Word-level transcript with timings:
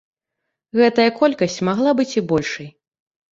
Гэтая 0.79 1.05
колькасць 1.19 1.59
магла 1.69 1.91
быць 2.01 2.07
і 2.19 2.25
большай. 2.33 2.73